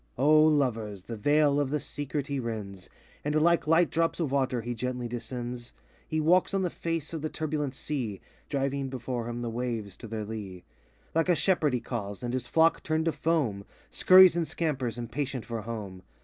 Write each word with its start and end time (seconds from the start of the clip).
O 0.17 0.41
Lovers, 0.43 1.03
the 1.03 1.15
Veil 1.15 1.59
of 1.59 1.69
the 1.69 1.79
Secret 1.79 2.25
he 2.25 2.39
rends, 2.39 2.89
And 3.23 3.35
like 3.39 3.67
light 3.67 3.91
drops 3.91 4.19
of 4.19 4.31
water, 4.31 4.61
he 4.61 4.73
gently 4.73 5.07
descends. 5.07 5.73
He 6.07 6.19
walks 6.19 6.55
on 6.55 6.63
the 6.63 6.71
face 6.71 7.13
of 7.13 7.21
the 7.21 7.29
turbulent 7.29 7.75
sea, 7.75 8.19
Driving 8.49 8.89
before 8.89 9.29
him 9.29 9.41
the 9.41 9.49
waves 9.51 9.95
to 9.97 10.07
their 10.07 10.25
lee; 10.25 10.63
Like 11.13 11.29
a 11.29 11.35
shepherd 11.35 11.73
he 11.75 11.81
calls, 11.81 12.23
and 12.23 12.33
his 12.33 12.47
flock 12.47 12.81
turned 12.81 13.05
to 13.05 13.11
foam. 13.11 13.63
Scurries 13.91 14.35
and 14.35 14.47
scampers, 14.47 14.97
impatient 14.97 15.45
for 15.45 15.61
home. 15.61 16.01